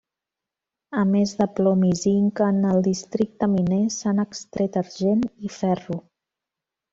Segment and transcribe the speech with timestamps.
[1.01, 6.01] A més de plom i zinc, en el districte miner s'han extret argent i ferro.